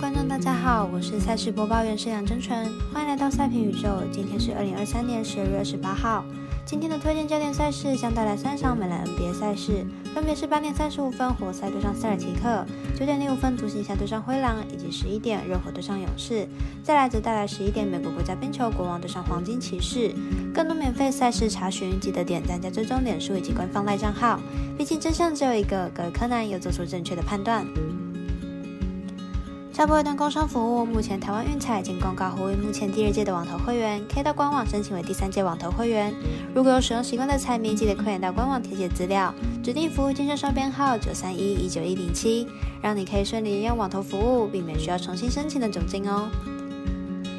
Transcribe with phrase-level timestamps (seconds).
[0.00, 2.56] 观众，大家好，我是赛事播报员是梁真纯，
[2.90, 4.02] 欢迎来到赛评宇宙。
[4.10, 6.24] 今天是二零二三年十二月二十八号。
[6.64, 9.84] 今天的推荐焦点赛事将带来三场美兰 NBA 赛事，
[10.14, 12.64] 分别是八点三十五分活塞对上塞尔提克，
[12.98, 16.48] 九点零五分独行侠对上灰狼，以及十一点热火对上勇士。
[16.82, 20.14] 再来则带来十一点美国国家冰球国王对上黄金骑士。
[20.54, 24.40] 更多免费赛事查询，记得点赞加追踪脸书以及官方赖账号。
[24.78, 27.66] 毕竟真相只有一个，各位柯南有做出正确的判断。
[29.80, 30.84] 下播一段工商服务。
[30.84, 36.14] 目前台湾运彩已经公告呼吁，目前第二届的网投会员可以到官网申请为第三届网投会员。
[36.54, 39.32] 如果有使用习惯的彩迷，记得快点到官网填写资料，
[39.64, 42.46] 指定服务建设商编号九三一一九一零七，
[42.82, 46.28] 让你可以顺利利用网投服务，避免需要重新申请的窘境哦。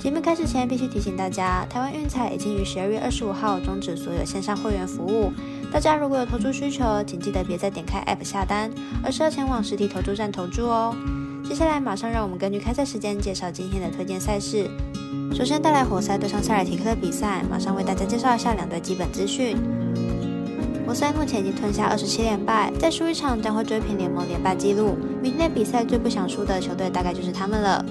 [0.00, 5.30] 节目开始前，必须提醒大家，台湾运彩已经于十二月二十五号终止所有线上会员服务。
[5.70, 8.70] 大家如果有投注需求，请记得别再点开 App 下单，
[9.04, 10.96] 而是要前往实体投注站投注哦。
[11.44, 14.70] 接下来，马上让我们根据开赛时间介绍今天的推荐赛事。
[15.34, 19.56] 首先带来活塞对上塞尔提克的比赛，马上为大家介绍一下两队基本资讯。
[20.86, 24.96] 活塞目前已经吞下二十七连败，再输一场将会追平联盟连败纪录。
[25.20, 27.84] 明天的比赛最不想输的球队大概就是他们了。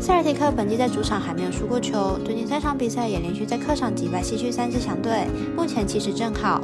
[0.00, 6.62] 塞尔提克本季在主场还没有输过球，最近三场比赛也连续在客场击败西区三支强队，目前气势正好。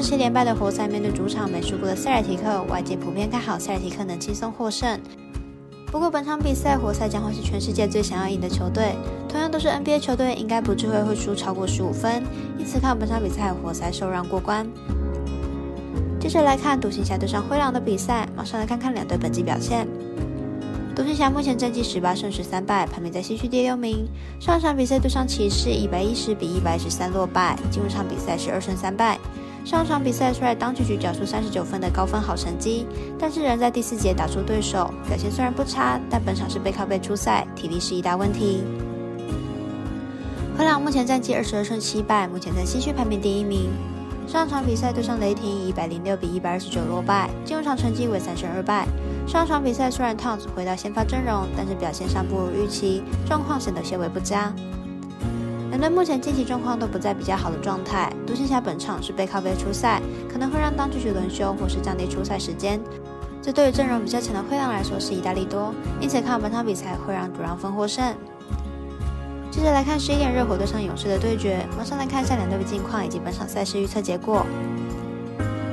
[0.00, 4.98] 二十七连败的活塞面对主场没输过的塞尔提克，外界普遍看好塞尔提克能轻松获胜。
[5.88, 8.94] 不过本场比赛活塞将会是全世界最想要赢的球队，
[9.28, 12.22] 同样都是 NBA 球队，应该不至会会输超过十五分，
[12.56, 14.66] 因此看本场比赛活塞受让过关。
[16.18, 19.86] 接着来看独行侠对上灰狼的比赛，马上来看看两队本季表现。
[20.96, 24.08] 独行侠目前战绩十八胜十三败，排名在西区第六名。
[24.40, 29.18] 上场比赛对上骑士一百一十比一百十三落败，进入场比赛是二胜三败。
[29.64, 32.86] 上场比赛虽然当局局缴出三十九分的高分好成绩，
[33.18, 38.64] 但是仍在第四节打出对手，表现虽然不差，但本场是背靠背出赛，体力是一大问题。
[40.58, 43.70] 灰狼目前战绩二十二胜七败，目前在西区排名第一名。
[44.26, 48.86] 上场比赛对上雷霆以一百零六比一百二十九落败，进入场成绩为三胜二败。
[49.26, 54.52] 上场比赛虽然 Towns 回到先发阵容，但是表现上不如预期，状况显得些微不佳。
[55.70, 58.12] 两队目前近期状况都不在比较好的状态。
[58.26, 62.80] 独行侠本场是背靠背出赛，可能会让当局局轮休或是降低出赛时间。
[63.40, 68.14] 这对于阵容比较强的灰狼来说是意大利多，因此看本场比赛会让主让分获胜。
[69.50, 74.44] 接着来看十一点热火对上勇士的对决，马上来看一下两队的近况以及本场赛事预测结果。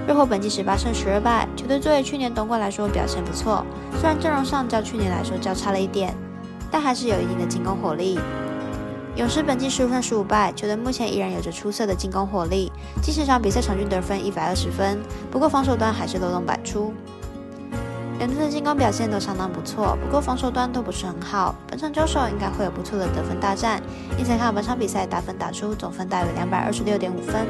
[0.07, 3.65] 热火本季十八胜十二败，球队作为去年冬冠来说表现不错，
[3.99, 6.15] 虽然阵容上较去年来说较差了一点，
[6.71, 8.19] 但还是有一定的进攻火力。
[9.17, 14.99] 勇士本季十五胜十五败，球队目前依然有着出色的进攻火力，近十场比赛场均得分一百二十分，
[15.31, 16.93] 不过防守端还是漏洞百出。
[18.19, 21.55] 两队的进攻表现都相当不错，不过防守端都不是很好。
[21.67, 23.81] 本场交手应该会有不错的得分大战，
[24.19, 27.47] 因此看本场比赛打分打出总分大约两百二十六点五分。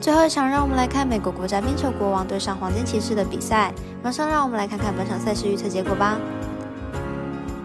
[0.00, 3.74] 最后一场，让我们来看美国国家冰球国王对上黄金骑士的比赛。
[4.00, 6.20] 马上让我们来看看本场赛事预测结果吧。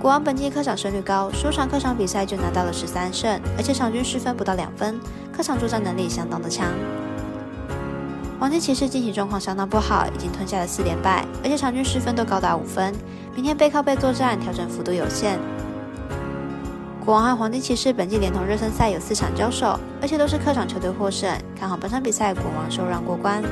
[0.02, 4.98] 国王本季客场胜率高，首场客场比赛就拿到了十三胜，而且场均失分不到两分，
[5.36, 6.68] 客场作战能力相当的强。
[8.40, 12.96] 黄金骑士近期状况相当不好，已经吞下了四连败，而且场均失分都高达五分。
[13.36, 15.38] 明天背靠背作战，调整幅度有限。
[17.04, 21.30] 国王和黄金骑士本季连同热身赛有四场交手，而且都是客场球队获胜，
[21.60, 23.44] 看好本场比赛国王受让过关。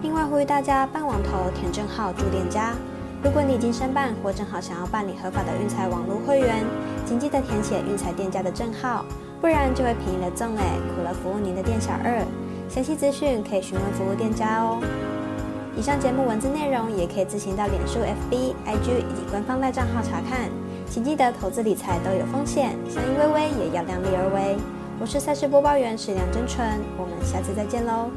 [0.00, 2.72] 另外呼吁大家半网投填正号助店家。
[3.22, 6.64] 如果你已经申办或正好想要办理合法的运彩网络会员，
[7.04, 9.04] 请记得填写运彩店家的证号，
[9.40, 12.24] 不然就会便宜了赠哎，苦了服务您的店小二。
[12.68, 14.80] 详细资讯可以询问服务店家哦。
[15.76, 20.48] 以上节目文字内容也可以自行到脸书、FB、IG 以及官方赖账号查看。
[20.88, 24.56] 请记得投资理财都有风险，相依微微也要量力而为。
[24.98, 26.66] 我是赛事播报员史梁真纯，
[26.96, 28.08] 我们下次再见喽。